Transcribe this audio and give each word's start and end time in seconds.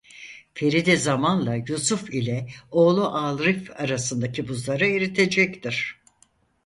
Feride 0.55 0.97
zamanla 0.97 1.55
Yusuf 1.55 2.09
ile 2.13 2.47
oğlu 2.71 3.15
Arif 3.15 3.79
arasındaki 3.81 4.47
buzları 4.47 4.85
eritecektir. 4.87 6.01